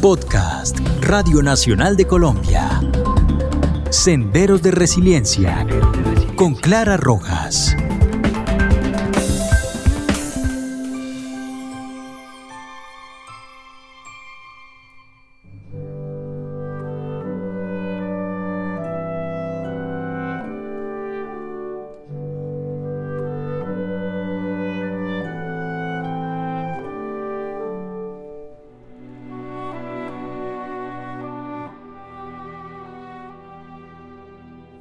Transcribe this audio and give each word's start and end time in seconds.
Podcast 0.00 0.78
Radio 1.00 1.42
Nacional 1.42 1.96
de 1.96 2.06
Colombia. 2.06 2.80
Senderos 3.90 4.62
de 4.62 4.70
Resiliencia 4.70 5.66
con 6.36 6.54
Clara 6.54 6.96
Rojas. 6.96 7.74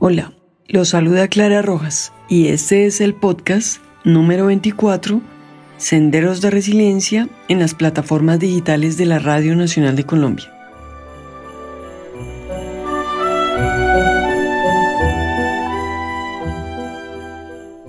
Hola, 0.10 0.32
los 0.70 0.88
saluda 0.88 1.28
Clara 1.28 1.62
Rojas 1.62 2.14
y 2.30 2.48
este 2.48 2.86
es 2.86 3.02
el 3.02 3.14
podcast 3.14 3.82
número 4.06 4.46
24, 4.46 5.20
Senderos 5.76 6.40
de 6.40 6.50
Resiliencia 6.50 7.28
en 7.50 7.60
las 7.60 7.74
plataformas 7.74 8.40
digitales 8.40 8.96
de 8.96 9.06
la 9.06 9.20
Radio 9.20 9.54
Nacional 9.58 9.98
de 9.98 10.06
Colombia. 10.06 10.46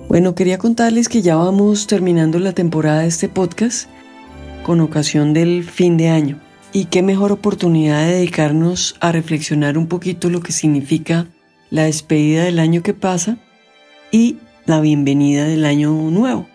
Bueno, 0.09 0.35
quería 0.35 0.57
contarles 0.57 1.07
que 1.07 1.21
ya 1.21 1.37
vamos 1.37 1.87
terminando 1.87 2.37
la 2.39 2.51
temporada 2.51 2.99
de 2.99 3.07
este 3.07 3.29
podcast 3.29 3.89
con 4.63 4.81
ocasión 4.81 5.33
del 5.33 5.63
fin 5.63 5.95
de 5.95 6.09
año. 6.09 6.37
Y 6.73 6.87
qué 6.87 7.01
mejor 7.01 7.31
oportunidad 7.31 8.05
de 8.05 8.15
dedicarnos 8.15 8.97
a 8.99 9.13
reflexionar 9.13 9.77
un 9.77 9.87
poquito 9.87 10.29
lo 10.29 10.41
que 10.41 10.51
significa 10.51 11.27
la 11.69 11.83
despedida 11.83 12.43
del 12.43 12.59
año 12.59 12.83
que 12.83 12.93
pasa 12.93 13.37
y 14.11 14.37
la 14.65 14.81
bienvenida 14.81 15.45
del 15.45 15.65
año 15.65 15.91
nuevo. 15.91 16.47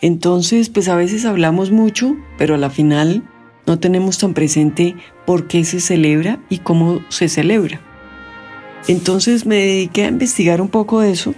Entonces, 0.00 0.68
pues 0.68 0.88
a 0.88 0.96
veces 0.96 1.24
hablamos 1.24 1.70
mucho, 1.70 2.16
pero 2.38 2.54
a 2.54 2.58
la 2.58 2.70
final 2.70 3.22
no 3.66 3.78
tenemos 3.78 4.18
tan 4.18 4.34
presente 4.34 4.94
por 5.24 5.48
qué 5.48 5.64
se 5.64 5.80
celebra 5.80 6.40
y 6.48 6.58
cómo 6.58 7.00
se 7.08 7.28
celebra. 7.28 7.80
Entonces 8.88 9.46
me 9.46 9.56
dediqué 9.56 10.04
a 10.04 10.08
investigar 10.08 10.60
un 10.60 10.68
poco 10.68 11.00
de 11.00 11.10
eso 11.10 11.34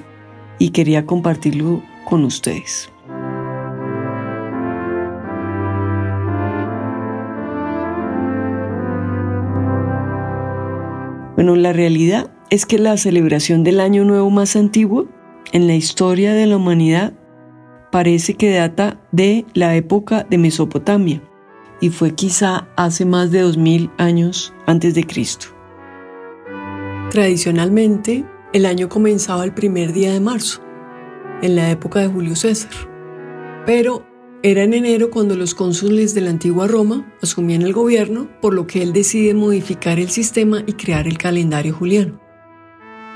y 0.59 0.71
quería 0.71 1.07
compartirlo 1.07 1.83
con 2.05 2.25
ustedes. 2.25 2.91
Bueno, 11.37 11.55
la 11.55 11.73
realidad 11.73 12.33
es 12.51 12.65
que 12.65 12.79
la 12.79 12.97
celebración 12.97 13.63
del 13.63 13.81
Año 13.81 14.05
Nuevo 14.05 14.31
más 14.31 14.57
antiguo 14.57 15.07
en 15.53 15.67
la 15.67 15.75
historia 15.75 16.33
de 16.33 16.47
la 16.47 16.57
humanidad 16.57 17.13
parece 17.91 18.35
que 18.35 18.55
data 18.55 19.01
de 19.13 19.45
la 19.55 19.77
época 19.77 20.27
de 20.29 20.39
Mesopotamia 20.39 21.23
y 21.81 21.91
fue 21.91 22.15
quizá 22.15 22.69
hace 22.77 23.05
más 23.05 23.31
de 23.31 23.41
2000 23.41 23.91
años 23.99 24.53
antes 24.67 24.95
de 24.95 25.05
Cristo. 25.05 25.49
Tradicionalmente, 27.11 28.25
el 28.53 28.67
año 28.67 28.89
comenzaba 28.89 29.45
el 29.45 29.55
primer 29.55 29.93
día 29.93 30.13
de 30.13 30.21
marzo, 30.21 30.61
en 31.41 31.55
la 31.55 31.71
época 31.71 32.01
de 32.01 32.09
Julio 32.09 32.35
César, 32.35 32.73
pero 33.65 34.05
era 34.43 34.63
en 34.63 34.75
enero 34.75 35.11
cuando 35.11 35.37
los 35.37 35.55
cónsules 35.55 36.15
de 36.15 36.23
la 36.23 36.31
antigua 36.31 36.67
Roma 36.67 37.13
asumían 37.23 37.63
el 37.63 37.73
gobierno, 37.73 38.29
por 38.41 38.55
lo 38.55 38.67
que 38.67 38.83
él 38.83 38.93
decide 38.93 39.35
modificar 39.35 39.99
el 39.99 40.11
sistema 40.11 40.63
y 40.67 40.73
crear 40.73 41.07
el 41.07 41.19
calendario 41.19 41.75
juliano. 41.75 42.28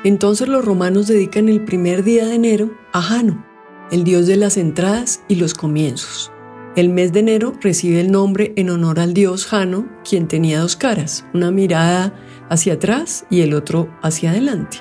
Entonces 0.05 0.49
los 0.49 0.65
romanos 0.65 1.07
dedican 1.07 1.49
el 1.49 1.65
primer 1.65 2.03
día 2.03 2.27
de 2.27 2.35
enero 2.35 2.71
a 2.93 3.01
Jano, 3.01 3.45
el 3.93 4.03
dios 4.03 4.27
de 4.27 4.37
las 4.37 4.57
entradas 4.57 5.23
y 5.29 5.37
los 5.37 5.55
comienzos. 5.55 6.33
El 6.75 6.89
mes 6.89 7.13
de 7.13 7.21
enero 7.21 7.53
recibe 7.61 8.01
el 8.01 8.11
nombre 8.11 8.53
en 8.57 8.71
honor 8.71 8.99
al 8.99 9.15
dios 9.15 9.47
Jano, 9.47 9.87
quien 10.09 10.27
tenía 10.27 10.61
dos 10.61 10.75
caras, 10.75 11.25
una 11.35 11.51
mirada 11.51 12.15
hacia 12.49 12.75
atrás 12.75 13.27
y 13.31 13.43
el 13.43 13.55
otro 13.55 13.89
hacia 14.03 14.31
adelante. 14.31 14.79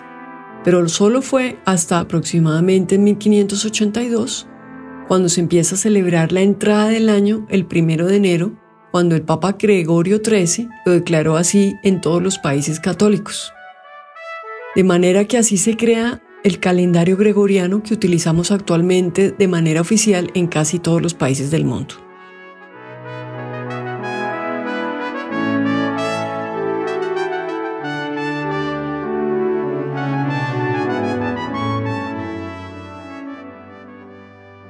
Pero 0.64 0.88
solo 0.90 1.22
fue 1.22 1.58
hasta 1.66 2.00
aproximadamente 2.00 2.98
1582 2.98 4.48
cuando 5.08 5.28
se 5.28 5.42
empieza 5.42 5.76
a 5.76 5.78
celebrar 5.78 6.32
la 6.32 6.42
entrada 6.42 6.88
del 6.88 7.10
año 7.10 7.46
el 7.50 7.66
primero 7.66 8.08
de 8.08 8.16
enero, 8.16 8.54
cuando 8.92 9.16
el 9.16 9.24
Papa 9.24 9.58
Gregorio 9.60 10.22
XIII 10.24 10.70
lo 10.86 10.94
declaró 10.94 11.36
así 11.36 11.76
en 11.84 12.00
todos 12.00 12.24
los 12.24 12.40
países 12.40 12.80
católicos. 12.80 13.52
De 14.74 14.86
manera 14.86 15.26
que 15.26 15.38
así 15.38 15.58
se 15.58 15.76
crea 15.76 16.22
el 16.46 16.60
calendario 16.60 17.18
gregoriano 17.18 17.84
que 17.84 17.94
utilizamos 17.94 18.52
actualmente 18.52 19.32
de 19.32 19.48
manera 19.50 19.82
oficial 19.82 20.32
en 20.34 20.48
casi 20.48 20.80
todos 20.80 21.02
los 21.02 21.14
países 21.14 21.52
del 21.52 21.66
mundo. 21.66 21.96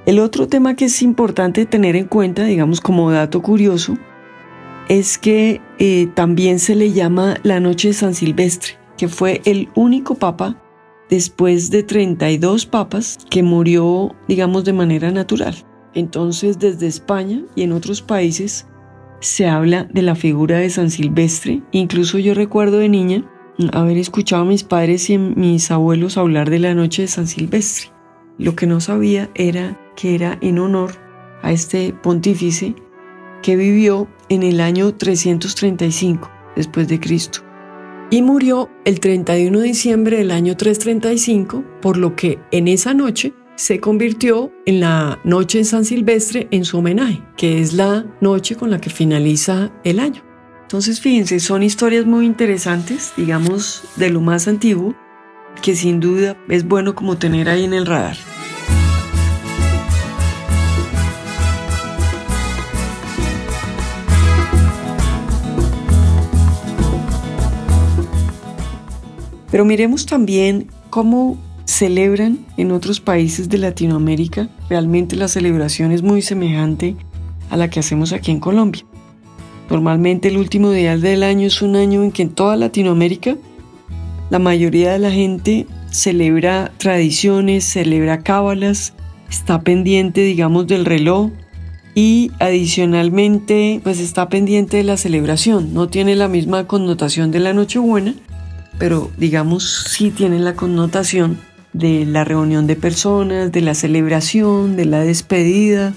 El 0.04 0.18
otro 0.18 0.48
tema 0.48 0.74
que 0.74 0.86
es 0.86 1.00
importante 1.00 1.64
tener 1.64 1.94
en 1.94 2.06
cuenta, 2.06 2.42
digamos 2.42 2.80
como 2.80 3.12
dato 3.12 3.40
curioso, 3.40 3.96
es 4.88 5.16
que 5.16 5.60
eh, 5.78 6.08
también 6.14 6.58
se 6.58 6.74
le 6.74 6.92
llama 6.92 7.36
la 7.44 7.60
noche 7.60 7.88
de 7.88 7.94
San 7.94 8.14
Silvestre 8.14 8.81
que 9.02 9.08
fue 9.08 9.42
el 9.46 9.68
único 9.74 10.14
papa 10.14 10.62
después 11.10 11.72
de 11.72 11.82
32 11.82 12.66
papas 12.66 13.18
que 13.28 13.42
murió, 13.42 14.14
digamos, 14.28 14.62
de 14.62 14.72
manera 14.72 15.10
natural. 15.10 15.56
Entonces, 15.92 16.60
desde 16.60 16.86
España 16.86 17.42
y 17.56 17.62
en 17.62 17.72
otros 17.72 18.00
países 18.00 18.68
se 19.18 19.48
habla 19.48 19.88
de 19.92 20.02
la 20.02 20.14
figura 20.14 20.58
de 20.58 20.70
San 20.70 20.88
Silvestre. 20.88 21.62
Incluso 21.72 22.16
yo 22.20 22.32
recuerdo 22.32 22.78
de 22.78 22.88
niña 22.88 23.28
haber 23.72 23.96
escuchado 23.96 24.42
a 24.42 24.46
mis 24.46 24.62
padres 24.62 25.10
y 25.10 25.14
a 25.14 25.18
mis 25.18 25.72
abuelos 25.72 26.16
hablar 26.16 26.48
de 26.48 26.60
la 26.60 26.72
noche 26.72 27.02
de 27.02 27.08
San 27.08 27.26
Silvestre. 27.26 27.90
Lo 28.38 28.54
que 28.54 28.68
no 28.68 28.80
sabía 28.80 29.30
era 29.34 29.80
que 29.96 30.14
era 30.14 30.38
en 30.42 30.60
honor 30.60 30.92
a 31.42 31.50
este 31.50 31.92
pontífice 31.92 32.76
que 33.42 33.56
vivió 33.56 34.06
en 34.28 34.44
el 34.44 34.60
año 34.60 34.94
335 34.94 36.30
después 36.54 36.86
de 36.86 37.00
Cristo 37.00 37.42
y 38.12 38.20
murió 38.20 38.68
el 38.84 39.00
31 39.00 39.58
de 39.58 39.68
diciembre 39.68 40.18
del 40.18 40.32
año 40.32 40.54
335, 40.54 41.64
por 41.80 41.96
lo 41.96 42.14
que 42.14 42.38
en 42.50 42.68
esa 42.68 42.92
noche 42.92 43.32
se 43.56 43.80
convirtió 43.80 44.52
en 44.66 44.80
la 44.80 45.18
noche 45.24 45.58
de 45.58 45.64
San 45.64 45.86
Silvestre 45.86 46.46
en 46.50 46.66
su 46.66 46.76
homenaje, 46.76 47.22
que 47.38 47.62
es 47.62 47.72
la 47.72 48.04
noche 48.20 48.54
con 48.54 48.70
la 48.70 48.82
que 48.82 48.90
finaliza 48.90 49.72
el 49.82 49.98
año. 49.98 50.22
Entonces, 50.60 51.00
fíjense, 51.00 51.40
son 51.40 51.62
historias 51.62 52.04
muy 52.04 52.26
interesantes, 52.26 53.14
digamos, 53.16 53.82
de 53.96 54.10
lo 54.10 54.20
más 54.20 54.46
antiguo, 54.46 54.94
que 55.62 55.74
sin 55.74 55.98
duda 55.98 56.36
es 56.50 56.68
bueno 56.68 56.94
como 56.94 57.16
tener 57.16 57.48
ahí 57.48 57.64
en 57.64 57.72
el 57.72 57.86
radar. 57.86 58.18
Pero 69.52 69.66
miremos 69.66 70.06
también 70.06 70.68
cómo 70.88 71.36
celebran 71.66 72.38
en 72.56 72.72
otros 72.72 73.00
países 73.00 73.50
de 73.50 73.58
Latinoamérica. 73.58 74.48
Realmente 74.70 75.14
la 75.14 75.28
celebración 75.28 75.92
es 75.92 76.02
muy 76.02 76.22
semejante 76.22 76.96
a 77.50 77.58
la 77.58 77.68
que 77.68 77.78
hacemos 77.78 78.14
aquí 78.14 78.30
en 78.30 78.40
Colombia. 78.40 78.82
Normalmente 79.68 80.28
el 80.28 80.38
último 80.38 80.70
día 80.70 80.96
del 80.96 81.22
año 81.22 81.46
es 81.46 81.60
un 81.60 81.76
año 81.76 82.02
en 82.02 82.12
que 82.12 82.22
en 82.22 82.30
toda 82.30 82.56
Latinoamérica 82.56 83.36
la 84.30 84.38
mayoría 84.38 84.92
de 84.92 84.98
la 84.98 85.10
gente 85.10 85.66
celebra 85.90 86.72
tradiciones, 86.78 87.64
celebra 87.64 88.22
cábalas, 88.22 88.94
está 89.28 89.60
pendiente, 89.60 90.22
digamos, 90.22 90.66
del 90.66 90.86
reloj 90.86 91.30
y 91.94 92.30
adicionalmente, 92.40 93.82
pues 93.84 94.00
está 94.00 94.30
pendiente 94.30 94.78
de 94.78 94.84
la 94.84 94.96
celebración. 94.96 95.74
No 95.74 95.88
tiene 95.88 96.16
la 96.16 96.28
misma 96.28 96.66
connotación 96.66 97.30
de 97.30 97.40
la 97.40 97.52
Nochebuena, 97.52 98.14
pero 98.82 99.12
digamos 99.16 99.84
sí 99.90 100.10
tienen 100.10 100.44
la 100.44 100.56
connotación 100.56 101.38
de 101.72 102.04
la 102.04 102.24
reunión 102.24 102.66
de 102.66 102.74
personas, 102.74 103.52
de 103.52 103.60
la 103.60 103.76
celebración, 103.76 104.74
de 104.74 104.86
la 104.86 105.04
despedida, 105.04 105.94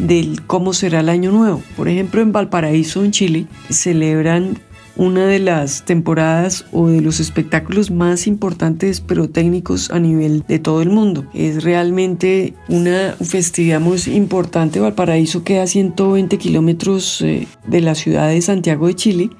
del 0.00 0.42
cómo 0.44 0.72
será 0.72 0.98
el 0.98 1.10
año 1.10 1.30
nuevo. 1.30 1.62
Por 1.76 1.88
ejemplo, 1.88 2.20
en 2.22 2.32
Valparaíso, 2.32 3.04
en 3.04 3.12
Chile, 3.12 3.46
celebran 3.70 4.58
una 4.96 5.26
de 5.26 5.38
las 5.38 5.84
temporadas 5.84 6.66
o 6.72 6.88
de 6.88 7.02
los 7.02 7.20
espectáculos 7.20 7.92
más 7.92 8.26
importantes 8.26 9.00
pero 9.00 9.30
técnicos 9.30 9.92
a 9.92 10.00
nivel 10.00 10.42
de 10.48 10.58
todo 10.58 10.82
el 10.82 10.90
mundo. 10.90 11.26
Es 11.34 11.62
realmente 11.62 12.54
una 12.68 13.14
festividad 13.22 13.80
muy 13.80 14.02
importante. 14.06 14.80
Valparaíso 14.80 15.44
queda 15.44 15.62
a 15.62 15.68
120 15.68 16.36
kilómetros 16.36 17.20
eh, 17.20 17.46
de 17.64 17.80
la 17.80 17.94
ciudad 17.94 18.28
de 18.28 18.42
Santiago 18.42 18.88
de 18.88 18.96
Chile 18.96 19.30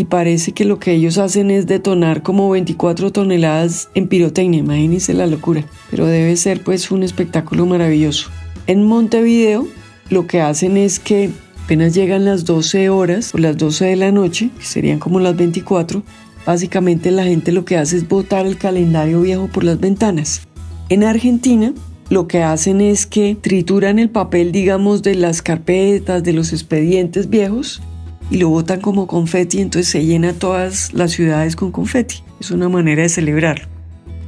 y 0.00 0.04
parece 0.06 0.52
que 0.52 0.64
lo 0.64 0.78
que 0.78 0.92
ellos 0.92 1.18
hacen 1.18 1.50
es 1.50 1.66
detonar 1.66 2.22
como 2.22 2.48
24 2.48 3.12
toneladas 3.12 3.90
en 3.94 4.08
pirotecnia, 4.08 4.60
imagínense 4.60 5.12
la 5.12 5.26
locura, 5.26 5.62
pero 5.90 6.06
debe 6.06 6.34
ser 6.36 6.64
pues 6.64 6.90
un 6.90 7.02
espectáculo 7.02 7.66
maravilloso. 7.66 8.30
En 8.66 8.82
Montevideo 8.82 9.68
lo 10.08 10.26
que 10.26 10.40
hacen 10.40 10.78
es 10.78 10.98
que 10.98 11.28
apenas 11.64 11.92
llegan 11.94 12.24
las 12.24 12.46
12 12.46 12.88
horas 12.88 13.34
o 13.34 13.38
las 13.38 13.58
12 13.58 13.84
de 13.84 13.96
la 13.96 14.10
noche, 14.10 14.48
que 14.58 14.64
serían 14.64 14.98
como 14.98 15.20
las 15.20 15.36
24, 15.36 16.02
básicamente 16.46 17.10
la 17.10 17.24
gente 17.24 17.52
lo 17.52 17.66
que 17.66 17.76
hace 17.76 17.98
es 17.98 18.08
botar 18.08 18.46
el 18.46 18.56
calendario 18.56 19.20
viejo 19.20 19.48
por 19.48 19.64
las 19.64 19.80
ventanas. 19.80 20.48
En 20.88 21.04
Argentina 21.04 21.74
lo 22.08 22.26
que 22.26 22.42
hacen 22.42 22.80
es 22.80 23.04
que 23.04 23.36
trituran 23.38 23.98
el 23.98 24.08
papel, 24.08 24.50
digamos, 24.50 25.02
de 25.02 25.14
las 25.14 25.42
carpetas, 25.42 26.22
de 26.22 26.32
los 26.32 26.54
expedientes 26.54 27.28
viejos 27.28 27.82
y 28.30 28.38
lo 28.38 28.48
botan 28.48 28.80
como 28.80 29.06
confeti, 29.06 29.60
entonces 29.60 29.90
se 29.90 30.04
llena 30.04 30.32
todas 30.32 30.92
las 30.94 31.12
ciudades 31.12 31.56
con 31.56 31.72
confeti. 31.72 32.22
Es 32.40 32.50
una 32.50 32.68
manera 32.68 33.02
de 33.02 33.08
celebrarlo. 33.08 33.66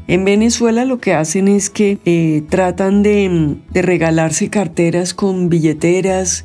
En 0.08 0.24
Venezuela 0.24 0.84
lo 0.84 0.98
que 0.98 1.14
hacen 1.14 1.48
es 1.48 1.70
que 1.70 1.98
eh, 2.04 2.42
tratan 2.48 3.02
de, 3.02 3.56
de 3.70 3.82
regalarse 3.82 4.50
carteras 4.50 5.14
con 5.14 5.48
billeteras 5.48 6.44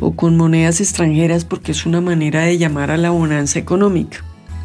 o 0.00 0.12
con 0.12 0.36
monedas 0.36 0.80
extranjeras 0.80 1.44
porque 1.44 1.72
es 1.72 1.84
una 1.84 2.00
manera 2.00 2.42
de 2.42 2.58
llamar 2.58 2.90
a 2.90 2.96
la 2.96 3.10
bonanza 3.10 3.58
económica. 3.58 4.24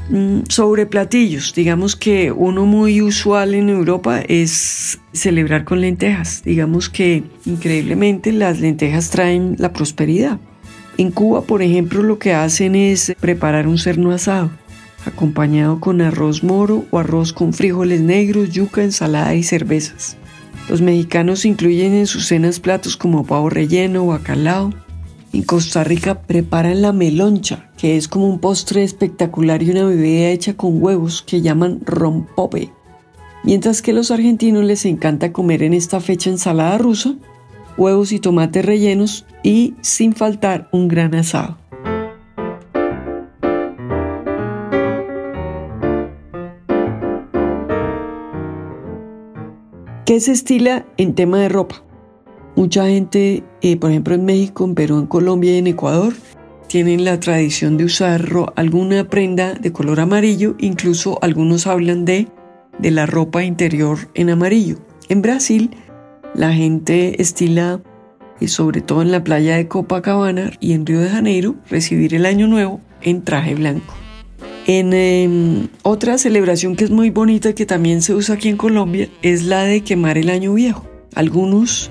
Mm, 0.10 0.44
sobre 0.48 0.86
platillos, 0.86 1.54
digamos 1.54 1.98
que 1.98 2.32
uno 2.32 2.66
muy 2.66 3.02
usual 3.02 3.54
en 3.54 3.68
Europa 3.68 4.22
es 4.22 5.00
celebrar 5.12 5.66
con 5.66 5.82
lentejas. 5.82 6.44
Digamos 6.46 6.90
que 6.90 7.24
increíblemente 7.46 8.32
las 8.32 8.60
lentejas 8.60 9.10
traen 9.10 9.56
la 9.58 9.74
prosperidad. 9.74 10.40
En 10.98 11.12
Cuba, 11.12 11.44
por 11.44 11.62
ejemplo, 11.62 12.02
lo 12.02 12.18
que 12.18 12.34
hacen 12.34 12.74
es 12.74 13.14
preparar 13.20 13.68
un 13.68 13.78
cerno 13.78 14.12
asado, 14.12 14.50
acompañado 15.06 15.80
con 15.80 16.02
arroz 16.02 16.44
moro 16.44 16.86
o 16.90 16.98
arroz 16.98 17.34
con 17.34 17.54
frijoles 17.54 18.02
negros, 18.02 18.50
yuca, 18.50 18.84
ensalada 18.84 19.36
y 19.36 19.44
cervezas. 19.44 20.18
Los 20.68 20.82
mexicanos 20.82 21.46
incluyen 21.46 21.94
en 21.94 22.08
sus 22.08 22.26
cenas 22.26 22.60
platos 22.60 22.98
como 22.98 23.26
pavo 23.26 23.50
relleno, 23.50 24.06
o 24.06 24.08
bacalao, 24.08 24.74
en 25.34 25.44
Costa 25.44 25.84
Rica 25.84 26.22
preparan 26.22 26.82
la 26.82 26.94
meloncha, 26.94 27.70
que 27.78 27.96
es 27.96 28.08
como 28.08 28.28
un 28.28 28.40
postre 28.40 28.84
espectacular 28.84 29.62
y 29.62 29.70
una 29.70 29.84
bebida 29.84 30.30
hecha 30.30 30.56
con 30.56 30.82
huevos 30.82 31.22
que 31.22 31.42
llaman 31.42 31.82
rompope. 31.86 32.72
Mientras 33.44 33.84
que 33.84 33.92
a 33.92 33.94
los 33.94 34.10
argentinos 34.10 34.64
les 34.64 34.84
encanta 34.86 35.32
comer 35.32 35.62
en 35.62 35.74
esta 35.74 36.00
fecha 36.00 36.32
ensalada 36.32 36.78
rusa, 36.80 37.16
huevos 37.78 38.12
y 38.12 38.20
tomates 38.20 38.66
rellenos 38.66 39.26
y 39.44 39.76
sin 39.82 40.14
faltar 40.14 40.68
un 40.72 40.88
gran 40.88 41.16
asado. 41.16 41.58
¿Qué 50.06 50.22
se 50.22 50.32
estila 50.32 50.86
en 50.96 51.16
tema 51.16 51.40
de 51.40 51.50
ropa? 51.50 51.84
Mucha 52.56 52.88
gente, 52.88 53.44
eh, 53.62 53.78
por 53.78 53.92
ejemplo 53.92 54.16
en 54.16 54.26
México, 54.26 54.64
en 54.64 54.74
Perú, 54.74 55.00
en 55.00 55.06
Colombia 55.06 55.54
y 55.54 55.58
en 55.58 55.68
Ecuador, 55.68 56.14
tienen 56.68 57.06
la 57.06 57.20
tradición 57.20 57.78
de 57.78 57.86
usar 57.86 58.26
alguna 58.56 59.10
prenda 59.10 59.54
de 59.54 59.72
color 59.72 60.00
amarillo, 60.00 60.56
incluso 60.60 61.20
algunos 61.22 61.68
hablan 61.68 62.06
de, 62.06 62.28
de 62.80 62.92
la 62.92 63.06
ropa 63.06 63.44
interior 63.44 63.98
en 64.16 64.30
amarillo. 64.30 64.78
En 65.10 65.22
Brasil, 65.22 65.72
la 66.38 66.54
gente 66.54 67.22
estila, 67.22 67.82
y 68.40 68.46
eh, 68.46 68.48
sobre 68.48 68.80
todo 68.80 69.02
en 69.02 69.12
la 69.12 69.24
playa 69.24 69.58
de 69.58 69.68
Copacabana 69.68 70.52
y 70.62 70.72
en 70.74 70.86
Río 70.86 71.02
de 71.02 71.10
Janeiro, 71.10 71.56
recibir 71.70 72.14
el 72.16 72.26
año 72.26 72.48
nuevo 72.48 72.80
en 73.02 73.24
traje 73.24 73.56
blanco. 73.56 73.94
En 74.68 74.94
em, 74.94 75.68
otra 75.82 76.18
celebración 76.18 76.76
que 76.76 76.84
es 76.84 76.92
muy 76.92 77.10
bonita 77.10 77.54
que 77.54 77.66
también 77.66 78.02
se 78.02 78.14
usa 78.14 78.36
aquí 78.36 78.50
en 78.50 78.58
Colombia 78.58 79.10
es 79.22 79.44
la 79.44 79.64
de 79.64 79.82
quemar 79.82 80.18
el 80.18 80.30
año 80.30 80.54
viejo. 80.54 80.86
Algunos 81.16 81.90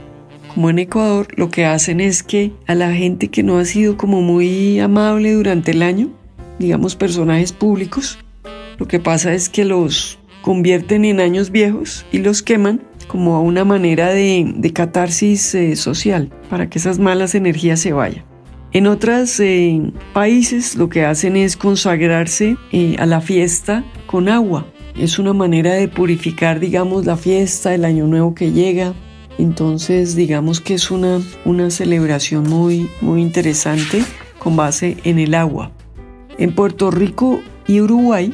como 0.57 0.71
en 0.71 0.79
Ecuador, 0.79 1.29
lo 1.37 1.51
que 1.51 1.67
hacen 1.67 2.01
es 2.01 2.23
que 2.23 2.53
a 2.67 2.75
la 2.75 2.95
gente 2.95 3.29
que 3.29 3.43
no 3.43 3.59
ha 3.59 3.65
sido 3.67 3.99
como 3.99 4.23
muy 4.23 4.79
amable 4.81 5.35
durante 5.35 5.73
el 5.73 5.83
año, 5.83 6.11
digamos 6.59 6.97
personajes 6.97 7.53
públicos, 7.53 8.19
lo 8.79 8.89
que 8.89 8.99
pasa 8.99 9.35
es 9.35 9.51
que 9.51 9.67
los 9.67 10.19
convierten 10.41 11.05
en 11.05 11.21
años 11.21 11.51
viejos 11.51 12.07
y 12.13 12.19
los 12.19 12.43
queman 12.43 12.81
como 13.07 13.43
una 13.43 13.65
manera 13.65 14.09
de, 14.09 14.73
catarsis 14.75 15.55
eh, 15.55 15.77
social 15.77 16.31
para 16.51 16.69
que 16.69 16.79
esas 16.79 16.99
malas 16.99 17.35
energías 17.35 17.81
se 17.81 17.93
vayan. 17.93 18.25
En 18.73 18.87
otros 18.87 19.41
eh, 19.41 19.93
países 20.13 20.77
lo 20.77 20.89
que 20.89 21.05
hacen 21.05 21.37
es 21.37 21.57
consagrarse 21.57 22.57
eh, 22.73 22.97
a 22.99 23.07
la 23.07 23.21
fiesta 23.21 23.85
con 24.07 24.29
agua. 24.29 24.67
Es 24.99 25.19
una 25.19 25.33
manera 25.33 25.73
de 25.75 25.89
purificar, 25.89 26.61
digamos, 26.61 27.07
la 27.07 27.17
fiesta, 27.17 27.75
el 27.75 27.85
año 27.85 28.07
nuevo 28.07 28.35
que 28.35 28.53
llega, 28.53 28.95
entonces, 29.39 30.17
digamos 30.17 30.61
que 30.61 30.75
es 30.75 30.91
una, 30.91 31.21
una 31.45 31.71
celebración 31.71 32.45
muy, 32.49 32.89
muy 33.01 33.21
interesante 33.21 34.03
con 34.39 34.57
base 34.57 34.97
en 35.05 35.19
el 35.19 35.35
agua. 35.35 35.73
En 36.39 36.55
Puerto 36.55 36.91
Rico 36.91 37.41
y 37.67 37.81
Uruguay, 37.81 38.33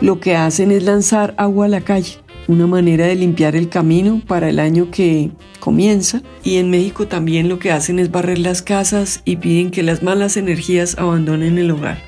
lo 0.00 0.18
que 0.18 0.36
hacen 0.36 0.72
es 0.72 0.82
lanzar 0.82 1.34
agua 1.36 1.66
a 1.66 1.68
la 1.68 1.82
calle, 1.82 2.16
una 2.48 2.66
manera 2.66 3.06
de 3.06 3.14
limpiar 3.14 3.56
el 3.56 3.68
camino 3.68 4.20
para 4.26 4.48
el 4.48 4.58
año 4.58 4.90
que 4.90 5.30
comienza. 5.60 6.22
Y 6.42 6.56
en 6.56 6.70
México 6.70 7.08
también 7.08 7.48
lo 7.48 7.58
que 7.58 7.72
hacen 7.72 7.98
es 7.98 8.10
barrer 8.10 8.38
las 8.38 8.62
casas 8.62 9.22
y 9.24 9.36
piden 9.36 9.70
que 9.70 9.82
las 9.82 10.02
malas 10.02 10.36
energías 10.36 10.96
abandonen 10.98 11.58
el 11.58 11.70
hogar. 11.70 11.98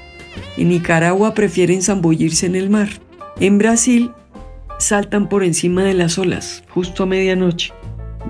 En 0.56 0.68
Nicaragua 0.68 1.34
prefieren 1.34 1.82
zambullirse 1.82 2.46
en 2.46 2.56
el 2.56 2.70
mar. 2.70 2.88
En 3.40 3.58
Brasil 3.58 4.12
saltan 4.78 5.28
por 5.28 5.44
encima 5.44 5.84
de 5.84 5.94
las 5.94 6.18
olas, 6.18 6.64
justo 6.68 7.02
a 7.02 7.06
medianoche. 7.06 7.72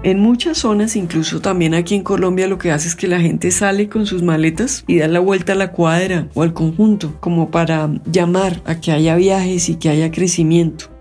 En 0.03 0.21
muchas 0.21 0.59
zonas, 0.59 0.95
incluso 0.95 1.41
también 1.41 1.75
aquí 1.75 1.95
en 1.95 2.03
Colombia, 2.03 2.47
lo 2.47 2.59
que 2.59 2.71
hace 2.71 2.89
es 2.89 2.95
que 2.95 3.09
la 3.09 3.21
gente 3.21 3.51
sale 3.51 3.89
con 3.89 4.07
sus 4.07 4.23
maletas 4.23 4.85
y 4.87 4.99
da 4.99 5.09
la 5.09 5.21
vuelta 5.21 5.53
a 5.53 5.57
la 5.57 5.73
cuadra 5.73 6.29
o 6.35 6.43
al 6.43 6.53
conjunto, 6.53 7.17
como 7.21 7.51
para 7.51 7.91
llamar 8.05 8.61
a 8.67 8.79
que 8.79 8.93
haya 8.93 9.17
viajes 9.17 9.69
y 9.69 9.77
que 9.77 9.89
haya 9.89 10.11
crecimiento. 10.11 10.96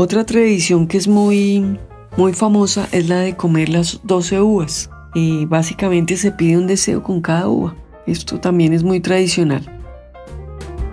Otra 0.00 0.24
tradición 0.24 0.86
que 0.86 0.96
es 0.96 1.08
muy, 1.08 1.76
muy 2.16 2.32
famosa 2.32 2.88
es 2.92 3.08
la 3.08 3.18
de 3.18 3.34
comer 3.34 3.68
las 3.68 4.00
12 4.04 4.40
uvas. 4.40 4.90
Y 5.12 5.44
básicamente 5.46 6.16
se 6.16 6.30
pide 6.30 6.56
un 6.56 6.68
deseo 6.68 7.02
con 7.02 7.20
cada 7.20 7.48
uva. 7.48 7.74
Esto 8.06 8.38
también 8.38 8.72
es 8.74 8.84
muy 8.84 9.00
tradicional. 9.00 9.68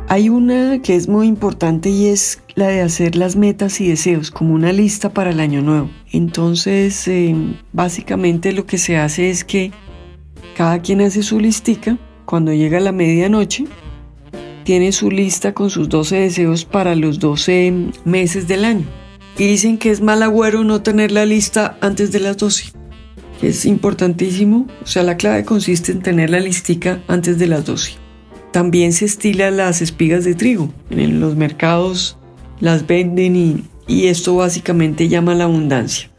Hay 0.08 0.29
una 0.29 0.82
que 0.82 0.96
es 0.96 1.08
muy 1.08 1.27
importante 1.27 1.89
y 1.89 2.08
es 2.08 2.41
la 2.56 2.65
de 2.65 2.82
hacer 2.82 3.15
las 3.15 3.36
metas 3.36 3.79
y 3.79 3.88
deseos 3.89 4.32
como 4.32 4.56
una 4.56 4.74
lista 4.74 5.13
para 5.13 5.29
el 5.29 5.39
año 5.39 5.62
nuevo. 5.62 5.88
Entonces, 6.12 7.08
eh, 7.08 7.36
básicamente 7.74 8.53
lo 8.53 8.65
que 8.65 8.79
se 8.79 8.98
hace 8.98 9.29
es 9.29 9.44
que 9.44 9.72
cada 10.58 10.82
quien 10.82 11.01
hace 11.01 11.22
su 11.22 11.39
listica. 11.39 12.00
Cuando 12.25 12.51
llega 12.53 12.79
la 12.79 12.91
medianoche, 12.91 13.65
tiene 14.65 14.91
su 14.91 15.12
lista 15.12 15.53
con 15.53 15.70
sus 15.70 15.88
12 15.89 16.15
deseos 16.15 16.65
para 16.65 16.96
los 16.96 17.20
12 17.20 17.91
meses 18.03 18.48
del 18.48 18.65
año. 18.65 19.04
Y 19.38 19.48
dicen 19.48 19.77
que 19.77 19.92
es 19.92 20.01
mal 20.01 20.24
agüero 20.24 20.63
no 20.63 20.82
tener 20.82 21.12
la 21.12 21.25
lista 21.25 21.77
antes 21.82 22.12
de 22.12 22.22
las 22.22 22.38
12. 22.38 22.72
es 23.42 23.65
importantísimo. 23.65 24.68
O 24.82 24.88
sea, 24.88 25.04
la 25.04 25.18
clave 25.18 25.44
consiste 25.44 25.92
en 25.92 26.01
tener 26.01 26.30
la 26.30 26.39
listica 26.39 27.04
antes 27.08 27.38
de 27.38 27.48
las 27.48 27.65
12. 27.65 27.94
También 28.51 28.94
se 28.94 29.06
estila 29.06 29.51
las 29.51 29.82
espigas 29.82 30.24
de 30.24 30.36
trigo. 30.36 30.74
En 30.89 31.20
los 31.20 31.36
mercados 31.36 32.18
las 32.62 32.88
venden 32.88 33.36
y, 33.88 34.08
esto 34.08 34.38
básicamente 34.38 35.10
llama 35.10 35.36
la 35.36 35.44
abundancia. 35.44 36.10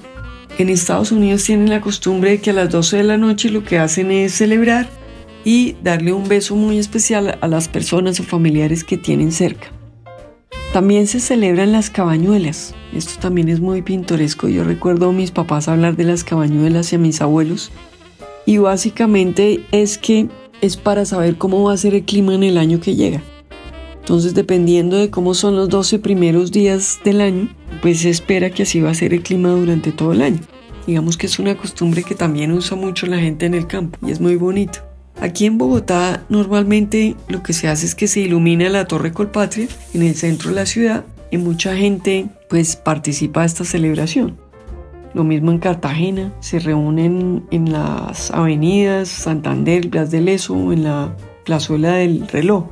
En 0.59 0.69
Estados 0.69 1.13
Unidos 1.13 1.45
tienen 1.45 1.71
la 1.71 1.81
costumbre 1.81 2.31
de 2.31 2.41
que 2.41 2.51
a 2.51 2.53
las 2.53 2.71
12 2.71 2.99
de 2.99 3.05
la 3.05 3.17
noche 3.17 3.51
lo 3.51 3.65
que 3.65 3.79
hacen 3.79 4.11
es 4.11 4.35
celebrar 4.35 4.89
y 5.45 5.77
darle 5.83 6.13
un 6.13 6.29
beso 6.29 6.57
muy 6.57 6.79
especial 6.79 7.39
a 7.41 7.49
las 7.49 7.69
personas 7.69 8.21
o 8.21 8.25
familiares 8.25 8.85
que 8.85 8.99
tienen 8.99 9.33
cerca. 9.33 9.76
También 10.77 11.07
se 11.07 11.21
celebran 11.21 11.73
las 11.73 11.89
cabañuelas. 11.89 12.75
Esto 12.93 13.19
también 13.19 13.49
es 13.49 13.61
muy 13.61 13.81
pintoresco. 13.81 14.47
Yo 14.47 14.63
recuerdo 14.63 15.09
a 15.09 15.13
mis 15.15 15.31
papás 15.31 15.69
hablar 15.69 15.97
de 15.97 16.05
las 16.05 16.23
cabañuelas 16.23 16.93
y 16.93 16.97
a 16.97 16.99
mis 16.99 17.23
abuelos. 17.23 17.73
Y 18.45 18.59
básicamente 18.59 19.65
es 19.73 19.97
que 19.97 20.29
es 20.61 20.77
para 20.77 21.07
saber 21.07 21.39
cómo 21.39 21.63
va 21.63 21.73
a 21.73 21.79
ser 21.79 21.95
el 21.95 22.05
clima 22.05 22.35
en 22.35 22.43
el 22.43 22.59
año 22.59 22.79
que 22.79 22.95
llega. 22.95 23.23
Entonces, 24.01 24.35
dependiendo 24.35 24.99
de 24.99 25.09
cómo 25.09 25.33
son 25.33 25.57
los 25.57 25.71
12 25.71 25.99
primeros 25.99 26.53
días 26.53 27.01
del 27.03 27.23
año, 27.23 27.49
pues 27.81 28.01
se 28.01 28.11
espera 28.11 28.51
que 28.51 28.65
así 28.65 28.83
va 28.83 28.91
a 28.91 28.95
ser 28.95 29.15
el 29.15 29.23
clima 29.23 29.49
durante 29.49 29.93
todo 29.93 30.13
el 30.13 30.21
año. 30.21 30.41
Digamos 30.87 31.17
que 31.17 31.25
es 31.25 31.39
una 31.39 31.57
costumbre 31.57 32.03
que 32.03 32.15
también 32.15 32.53
usa 32.53 32.77
mucho 32.77 33.07
la 33.07 33.19
gente 33.19 33.47
en 33.47 33.55
el 33.55 33.67
campo 33.67 33.99
y 34.07 34.11
es 34.11 34.21
muy 34.21 34.37
bonito. 34.37 34.81
Aquí 35.21 35.47
en 35.47 35.57
Bogotá 35.57 36.25
normalmente 36.29 37.17
lo 37.29 37.43
que 37.43 37.53
se 37.53 37.69
hace 37.69 37.87
es 37.87 37.95
que 37.95 38.07
se 38.07 38.21
ilumina 38.21 38.69
la 38.69 38.87
Torre 38.87 39.13
Colpatria 39.13 39.67
en 39.95 40.03
el 40.03 40.15
centro 40.15 40.51
de 40.51 40.57
la 40.57 40.67
ciudad 40.67 41.05
y 41.31 41.39
mucha 41.39 41.75
gente 41.75 42.27
pues 42.49 42.77
participa 42.77 43.41
de 43.41 43.47
esta 43.47 43.65
celebración. 43.65 44.37
Lo 45.15 45.25
mismo 45.25 45.51
en 45.51 45.59
Cartagena, 45.59 46.35
se 46.41 46.59
reúnen 46.59 47.47
en 47.51 47.73
las 47.73 48.31
avenidas 48.31 49.09
Santander, 49.09 49.89
Blas 49.89 50.11
de 50.11 50.21
Leso, 50.21 50.73
en 50.73 50.85
la 50.85 51.17
plazuela 51.45 51.95
del 51.95 52.29
reloj. 52.29 52.67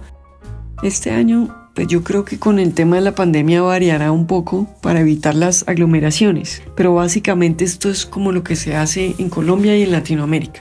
Este 0.83 1.11
año 1.11 1.49
pues 1.75 1.89
yo 1.89 2.05
creo 2.05 2.25
que 2.25 2.39
con 2.39 2.59
el 2.59 2.73
tema 2.73 2.97
de 2.97 3.03
la 3.03 3.15
pandemia 3.15 3.63
variará 3.63 4.13
un 4.13 4.27
poco 4.27 4.69
para 4.81 5.01
evitar 5.01 5.35
las 5.35 5.67
aglomeraciones, 5.67 6.63
pero 6.77 6.95
básicamente 6.95 7.65
esto 7.65 7.91
es 7.91 8.07
como 8.07 8.31
lo 8.31 8.45
que 8.45 8.55
se 8.55 8.77
hace 8.77 9.15
en 9.19 9.29
Colombia 9.29 9.77
y 9.77 9.83
en 9.83 9.91
Latinoamérica. 9.91 10.61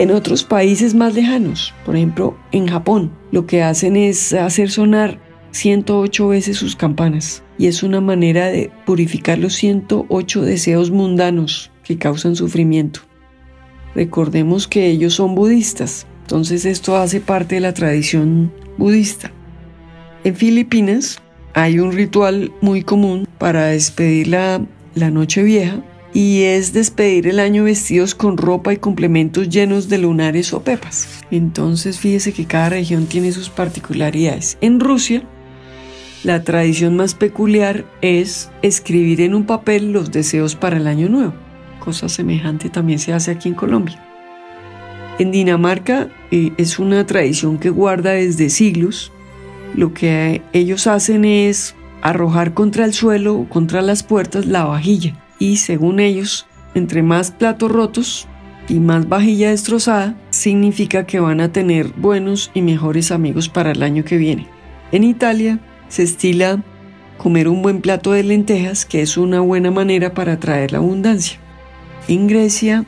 En 0.00 0.12
otros 0.12 0.44
países 0.44 0.94
más 0.94 1.14
lejanos, 1.14 1.74
por 1.84 1.94
ejemplo 1.94 2.34
en 2.52 2.66
Japón, 2.66 3.12
lo 3.32 3.44
que 3.44 3.62
hacen 3.62 3.96
es 3.96 4.32
hacer 4.32 4.70
sonar 4.70 5.18
108 5.50 6.26
veces 6.26 6.56
sus 6.56 6.74
campanas 6.74 7.42
y 7.58 7.66
es 7.66 7.82
una 7.82 8.00
manera 8.00 8.46
de 8.46 8.72
purificar 8.86 9.36
los 9.36 9.52
108 9.56 10.40
deseos 10.40 10.90
mundanos 10.90 11.70
que 11.84 11.98
causan 11.98 12.34
sufrimiento. 12.34 13.00
Recordemos 13.94 14.66
que 14.66 14.86
ellos 14.86 15.12
son 15.12 15.34
budistas, 15.34 16.06
entonces 16.22 16.64
esto 16.64 16.96
hace 16.96 17.20
parte 17.20 17.56
de 17.56 17.60
la 17.60 17.74
tradición 17.74 18.50
budista. 18.78 19.30
En 20.24 20.34
Filipinas 20.34 21.18
hay 21.52 21.78
un 21.78 21.92
ritual 21.92 22.50
muy 22.62 22.84
común 22.84 23.28
para 23.36 23.66
despedir 23.66 24.28
la, 24.28 24.66
la 24.94 25.10
noche 25.10 25.42
vieja 25.42 25.84
y 26.12 26.42
es 26.42 26.72
despedir 26.72 27.28
el 27.28 27.38
año 27.38 27.64
vestidos 27.64 28.14
con 28.14 28.36
ropa 28.36 28.72
y 28.72 28.78
complementos 28.78 29.48
llenos 29.48 29.88
de 29.88 29.98
lunares 29.98 30.52
o 30.52 30.62
pepas. 30.62 31.22
Entonces 31.30 31.98
fíjese 31.98 32.32
que 32.32 32.46
cada 32.46 32.70
región 32.70 33.06
tiene 33.06 33.32
sus 33.32 33.48
particularidades. 33.48 34.58
En 34.60 34.80
Rusia, 34.80 35.22
la 36.24 36.42
tradición 36.42 36.96
más 36.96 37.14
peculiar 37.14 37.84
es 38.02 38.50
escribir 38.62 39.20
en 39.20 39.34
un 39.34 39.46
papel 39.46 39.92
los 39.92 40.10
deseos 40.10 40.56
para 40.56 40.76
el 40.76 40.86
año 40.86 41.08
nuevo. 41.08 41.34
Cosa 41.78 42.08
semejante 42.08 42.68
también 42.68 42.98
se 42.98 43.12
hace 43.12 43.30
aquí 43.30 43.48
en 43.48 43.54
Colombia. 43.54 44.04
En 45.18 45.30
Dinamarca 45.30 46.08
eh, 46.30 46.52
es 46.56 46.78
una 46.78 47.06
tradición 47.06 47.58
que 47.58 47.70
guarda 47.70 48.12
desde 48.12 48.50
siglos. 48.50 49.12
Lo 49.74 49.94
que 49.94 50.42
ellos 50.52 50.86
hacen 50.86 51.24
es 51.24 51.74
arrojar 52.02 52.54
contra 52.54 52.84
el 52.84 52.94
suelo 52.94 53.36
o 53.36 53.48
contra 53.48 53.82
las 53.82 54.02
puertas 54.02 54.46
la 54.46 54.64
vajilla 54.64 55.19
y 55.40 55.56
según 55.56 55.98
ellos, 55.98 56.46
entre 56.76 57.02
más 57.02 57.32
platos 57.32 57.72
rotos 57.72 58.28
y 58.68 58.78
más 58.78 59.08
vajilla 59.08 59.50
destrozada, 59.50 60.14
significa 60.30 61.04
que 61.04 61.18
van 61.18 61.40
a 61.40 61.50
tener 61.50 61.88
buenos 61.96 62.52
y 62.54 62.62
mejores 62.62 63.10
amigos 63.10 63.48
para 63.48 63.72
el 63.72 63.82
año 63.82 64.04
que 64.04 64.18
viene. 64.18 64.46
En 64.92 65.02
Italia 65.02 65.58
se 65.88 66.04
estila 66.04 66.62
comer 67.18 67.48
un 67.48 67.62
buen 67.62 67.80
plato 67.80 68.12
de 68.12 68.22
lentejas, 68.22 68.84
que 68.84 69.02
es 69.02 69.16
una 69.16 69.40
buena 69.40 69.72
manera 69.72 70.14
para 70.14 70.34
atraer 70.34 70.70
la 70.72 70.78
abundancia. 70.78 71.40
En 72.06 72.28
Grecia, 72.28 72.84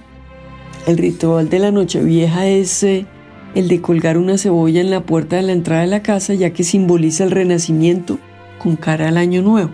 el 0.86 0.98
ritual 0.98 1.48
de 1.48 1.58
la 1.58 1.70
Nochevieja 1.70 2.46
es 2.46 2.82
eh, 2.82 3.06
el 3.54 3.68
de 3.68 3.80
colgar 3.80 4.18
una 4.18 4.38
cebolla 4.38 4.80
en 4.80 4.90
la 4.90 5.00
puerta 5.00 5.36
de 5.36 5.42
la 5.42 5.52
entrada 5.52 5.82
de 5.82 5.88
la 5.88 6.02
casa, 6.02 6.34
ya 6.34 6.50
que 6.50 6.64
simboliza 6.64 7.24
el 7.24 7.30
renacimiento 7.30 8.18
con 8.58 8.76
cara 8.76 9.08
al 9.08 9.16
año 9.16 9.42
nuevo. 9.42 9.70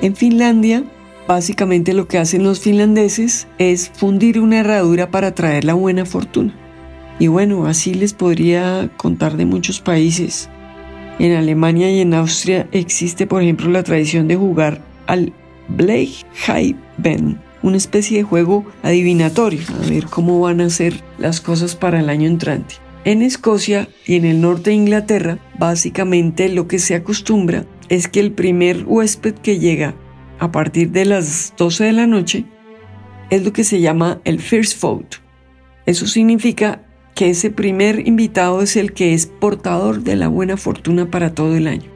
En 0.00 0.16
Finlandia, 0.16 0.84
Básicamente 1.28 1.92
lo 1.92 2.08
que 2.08 2.16
hacen 2.16 2.42
los 2.42 2.60
finlandeses 2.60 3.48
es 3.58 3.90
fundir 3.94 4.40
una 4.40 4.60
herradura 4.60 5.10
para 5.10 5.34
traer 5.34 5.64
la 5.64 5.74
buena 5.74 6.06
fortuna. 6.06 6.54
Y 7.18 7.26
bueno, 7.26 7.66
así 7.66 7.92
les 7.92 8.14
podría 8.14 8.90
contar 8.96 9.36
de 9.36 9.44
muchos 9.44 9.78
países. 9.78 10.48
En 11.18 11.34
Alemania 11.34 11.90
y 11.90 12.00
en 12.00 12.14
Austria 12.14 12.66
existe, 12.72 13.26
por 13.26 13.42
ejemplo, 13.42 13.68
la 13.68 13.82
tradición 13.82 14.26
de 14.26 14.36
jugar 14.36 14.80
al 15.06 15.34
Bleichheiben, 15.68 17.38
una 17.62 17.76
especie 17.76 18.16
de 18.16 18.24
juego 18.24 18.64
adivinatorio, 18.82 19.60
a 19.84 19.86
ver 19.86 20.06
cómo 20.06 20.40
van 20.40 20.62
a 20.62 20.70
ser 20.70 20.94
las 21.18 21.42
cosas 21.42 21.76
para 21.76 22.00
el 22.00 22.08
año 22.08 22.26
entrante. 22.26 22.76
En 23.04 23.20
Escocia 23.20 23.86
y 24.06 24.16
en 24.16 24.24
el 24.24 24.40
norte 24.40 24.70
de 24.70 24.76
Inglaterra, 24.76 25.38
básicamente 25.58 26.48
lo 26.48 26.68
que 26.68 26.78
se 26.78 26.94
acostumbra 26.94 27.66
es 27.90 28.08
que 28.08 28.20
el 28.20 28.32
primer 28.32 28.84
huésped 28.86 29.34
que 29.34 29.58
llega 29.58 29.94
a 30.38 30.52
partir 30.52 30.90
de 30.90 31.04
las 31.04 31.52
12 31.56 31.84
de 31.84 31.92
la 31.92 32.06
noche 32.06 32.44
es 33.30 33.44
lo 33.44 33.52
que 33.52 33.64
se 33.64 33.80
llama 33.80 34.20
el 34.24 34.40
first 34.40 34.80
vote. 34.80 35.18
Eso 35.86 36.06
significa 36.06 36.82
que 37.14 37.30
ese 37.30 37.50
primer 37.50 38.06
invitado 38.06 38.62
es 38.62 38.76
el 38.76 38.92
que 38.92 39.14
es 39.14 39.26
portador 39.26 40.02
de 40.02 40.16
la 40.16 40.28
buena 40.28 40.56
fortuna 40.56 41.10
para 41.10 41.34
todo 41.34 41.56
el 41.56 41.66
año. 41.66 41.90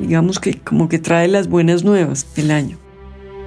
Digamos 0.00 0.38
que 0.38 0.54
como 0.54 0.88
que 0.88 0.98
trae 0.98 1.28
las 1.28 1.48
buenas 1.48 1.84
nuevas 1.84 2.34
del 2.34 2.50
año. 2.50 2.78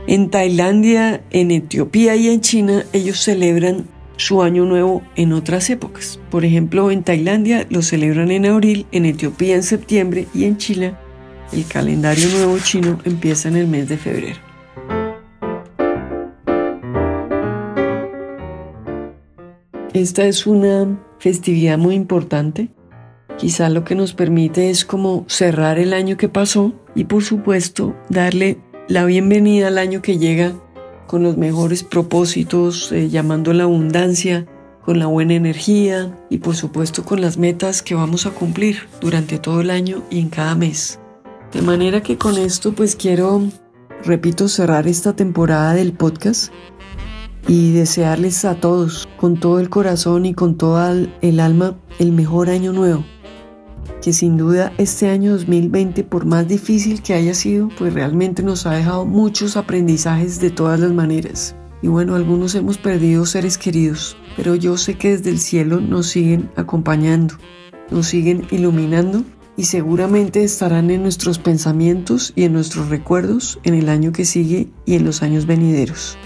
En 0.07 0.29
Tailandia, 0.29 1.21
en 1.29 1.51
Etiopía 1.51 2.15
y 2.15 2.29
en 2.29 2.41
China 2.41 2.83
ellos 2.93 3.19
celebran 3.19 3.87
su 4.17 4.41
año 4.41 4.65
nuevo 4.65 5.01
en 5.15 5.33
otras 5.33 5.69
épocas. 5.69 6.19
Por 6.29 6.45
ejemplo, 6.45 6.91
en 6.91 7.03
Tailandia 7.03 7.67
lo 7.69 7.81
celebran 7.81 8.31
en 8.31 8.45
abril, 8.45 8.85
en 8.91 9.05
Etiopía 9.05 9.55
en 9.55 9.63
septiembre 9.63 10.27
y 10.33 10.45
en 10.45 10.57
China 10.57 10.99
el 11.51 11.65
calendario 11.65 12.29
nuevo 12.29 12.57
chino 12.59 12.99
empieza 13.03 13.49
en 13.49 13.57
el 13.57 13.67
mes 13.67 13.89
de 13.89 13.97
febrero. 13.97 14.39
Esta 19.93 20.25
es 20.25 20.47
una 20.47 20.97
festividad 21.19 21.77
muy 21.77 21.95
importante. 21.95 22.69
Quizá 23.37 23.69
lo 23.69 23.83
que 23.83 23.95
nos 23.95 24.13
permite 24.13 24.69
es 24.69 24.85
como 24.85 25.25
cerrar 25.27 25.79
el 25.79 25.93
año 25.93 26.15
que 26.15 26.29
pasó 26.29 26.73
y 26.95 27.05
por 27.05 27.23
supuesto 27.23 27.95
darle 28.09 28.57
la 28.87 29.03
bienvenida 29.05 29.67
al 29.67 29.77
año 29.77 30.01
que 30.01 30.17
llega 30.17 30.53
con 31.07 31.23
los 31.23 31.35
mejores 31.35 31.83
propósitos, 31.83 32.91
eh, 32.93 33.09
llamando 33.09 33.51
la 33.51 33.63
abundancia, 33.63 34.45
con 34.85 34.97
la 34.97 35.07
buena 35.07 35.33
energía 35.33 36.17
y 36.29 36.37
por 36.37 36.55
supuesto 36.55 37.03
con 37.03 37.19
las 37.19 37.37
metas 37.37 37.81
que 37.81 37.93
vamos 37.93 38.25
a 38.25 38.31
cumplir 38.31 38.87
durante 39.01 39.39
todo 39.39 39.59
el 39.59 39.71
año 39.71 40.03
y 40.09 40.19
en 40.19 40.29
cada 40.29 40.55
mes. 40.55 41.00
De 41.53 41.61
manera 41.61 42.01
que 42.01 42.17
con 42.17 42.37
esto 42.37 42.71
pues 42.73 42.95
quiero, 42.95 43.43
repito, 44.05 44.47
cerrar 44.47 44.87
esta 44.87 45.17
temporada 45.17 45.73
del 45.73 45.91
podcast 45.91 46.51
y 47.45 47.73
desearles 47.73 48.45
a 48.45 48.55
todos, 48.55 49.09
con 49.17 49.37
todo 49.37 49.59
el 49.59 49.69
corazón 49.69 50.25
y 50.25 50.33
con 50.33 50.55
toda 50.57 50.95
el 51.21 51.39
alma, 51.41 51.77
el 51.99 52.13
mejor 52.13 52.49
año 52.49 52.71
nuevo. 52.71 53.03
Que 54.01 54.13
sin 54.13 54.37
duda 54.37 54.71
este 54.77 55.09
año 55.09 55.33
2020, 55.33 56.05
por 56.05 56.25
más 56.25 56.47
difícil 56.47 57.01
que 57.01 57.15
haya 57.15 57.33
sido, 57.33 57.67
pues 57.77 57.93
realmente 57.93 58.43
nos 58.43 58.65
ha 58.65 58.71
dejado 58.71 59.05
muchos 59.05 59.57
aprendizajes 59.57 60.39
de 60.39 60.51
todas 60.51 60.79
las 60.79 60.91
maneras. 60.91 61.57
Y 61.81 61.87
bueno, 61.87 62.15
algunos 62.15 62.55
hemos 62.55 62.77
perdido 62.77 63.25
seres 63.25 63.57
queridos, 63.57 64.15
pero 64.37 64.55
yo 64.55 64.77
sé 64.77 64.97
que 64.97 65.17
desde 65.17 65.31
el 65.31 65.39
cielo 65.39 65.81
nos 65.81 66.07
siguen 66.07 66.49
acompañando, 66.55 67.35
nos 67.89 68.07
siguen 68.07 68.47
iluminando 68.51 69.25
y 69.61 69.65
seguramente 69.65 70.43
estarán 70.43 70.89
en 70.89 71.03
nuestros 71.03 71.37
pensamientos 71.37 72.33
y 72.35 72.45
en 72.45 72.53
nuestros 72.53 72.89
recuerdos 72.89 73.59
en 73.61 73.75
el 73.75 73.89
año 73.89 74.11
que 74.11 74.25
sigue 74.25 74.69
y 74.87 74.95
en 74.95 75.05
los 75.05 75.21
años 75.21 75.45
venideros. 75.45 76.17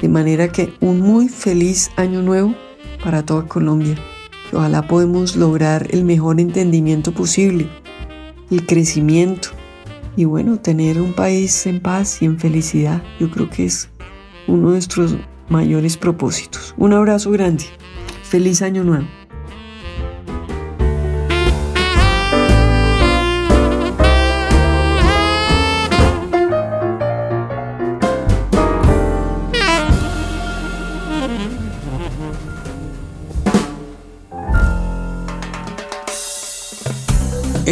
De 0.00 0.08
manera 0.08 0.52
que 0.52 0.72
un 0.78 1.00
muy 1.00 1.28
feliz 1.28 1.90
año 1.96 2.22
nuevo 2.22 2.54
para 3.02 3.24
toda 3.24 3.48
Colombia. 3.48 3.96
ojalá 4.52 4.86
podemos 4.86 5.34
lograr 5.34 5.88
el 5.90 6.04
mejor 6.04 6.38
entendimiento 6.38 7.10
posible, 7.12 7.68
el 8.52 8.64
crecimiento 8.64 9.48
y 10.14 10.26
bueno, 10.26 10.60
tener 10.60 11.00
un 11.00 11.12
país 11.12 11.66
en 11.66 11.80
paz 11.80 12.22
y 12.22 12.26
en 12.26 12.38
felicidad. 12.38 13.02
Yo 13.18 13.32
creo 13.32 13.50
que 13.50 13.64
es 13.64 13.88
uno 14.46 14.68
de 14.68 14.74
nuestros 14.74 15.16
mayores 15.48 15.96
propósitos. 15.96 16.72
Un 16.76 16.92
abrazo 16.92 17.32
grande. 17.32 17.64
Feliz 18.22 18.62
año 18.62 18.84
nuevo. 18.84 19.08